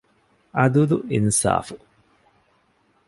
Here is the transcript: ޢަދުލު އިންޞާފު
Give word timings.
ޢަދުލު 0.57 0.97
އިންޞާފު 1.11 1.75